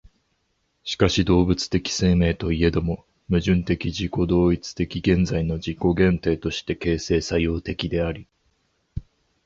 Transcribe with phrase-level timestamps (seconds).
[0.83, 8.25] しかし動物的生命といえども、矛盾的自己同一的現在の自己限定として形成作用的であり、